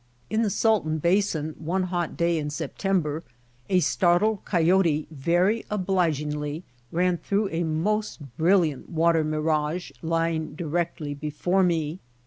In 0.31 0.41
the 0.41 0.49
Salton 0.49 0.97
Basin 0.97 1.53
one 1.59 1.83
hot 1.83 2.17
day 2.17 2.39
in 2.39 2.49
September 2.49 3.21
a 3.69 3.79
startled 3.81 4.43
coyote 4.45 5.05
very 5.11 5.63
obligingly 5.69 6.63
ran 6.91 7.17
through 7.17 7.49
a 7.49 7.63
most 7.63 8.35
brilliant 8.35 8.89
water 8.89 9.23
mirage 9.23 9.91
lying 10.01 10.55
directly 10.55 11.13
be 11.13 11.29
fore 11.29 11.61
me. 11.61 11.99